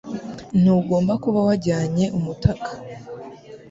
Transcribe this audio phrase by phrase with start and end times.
[0.61, 2.69] Ntugomba kuba wajyanye umutaka